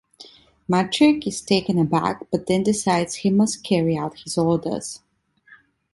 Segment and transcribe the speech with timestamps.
[0.67, 5.01] Maciek is taken aback, but then decides he must carry out his orders.